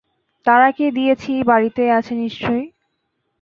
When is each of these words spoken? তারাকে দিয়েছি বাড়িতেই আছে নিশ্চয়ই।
তারাকে 0.45 0.85
দিয়েছি 0.91 1.31
বাড়িতেই 1.43 1.91
আছে 1.91 2.13
নিশ্চয়ই। 2.15 2.65